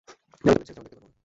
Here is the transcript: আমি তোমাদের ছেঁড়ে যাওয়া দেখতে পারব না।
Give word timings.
আমি 0.09 0.37
তোমাদের 0.41 0.65
ছেঁড়ে 0.67 0.75
যাওয়া 0.77 0.87
দেখতে 0.89 0.99
পারব 1.03 1.07
না। 1.11 1.17